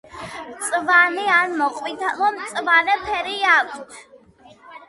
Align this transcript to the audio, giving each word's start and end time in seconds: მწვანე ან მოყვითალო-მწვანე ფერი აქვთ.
მწვანე 0.53 1.25
ან 1.35 1.53
მოყვითალო-მწვანე 1.59 2.97
ფერი 3.05 3.39
აქვთ. 3.59 4.03